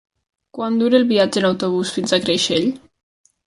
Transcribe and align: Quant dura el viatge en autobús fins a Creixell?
Quant 0.57 0.79
dura 0.83 0.97
el 1.01 1.05
viatge 1.11 1.41
en 1.43 1.47
autobús 1.51 1.95
fins 1.99 2.17
a 2.17 2.23
Creixell? 2.27 2.69